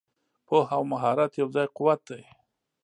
پوهه 0.47 0.73
او 0.77 0.83
مهارت 0.91 1.31
یو 1.41 1.47
ځای 1.55 1.67
قوت 1.77 1.99
دی. 2.09 2.23